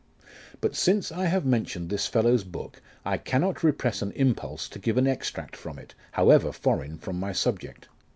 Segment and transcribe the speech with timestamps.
[0.61, 4.97] But since I have mentioned this fellow's book I cannot repress an impulse to give
[4.97, 7.87] an extract from it; however foreign from my subject.